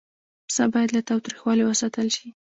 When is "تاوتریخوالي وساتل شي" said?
1.09-2.27